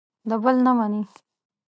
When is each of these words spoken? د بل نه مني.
د 0.29 0.31
بل 0.43 0.55
نه 0.65 0.71
مني. 0.77 1.03